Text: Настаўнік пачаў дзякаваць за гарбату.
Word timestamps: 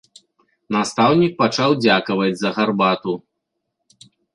Настаўнік 0.75 1.37
пачаў 1.43 1.77
дзякаваць 1.85 2.33
за 2.43 2.49
гарбату. 2.59 3.13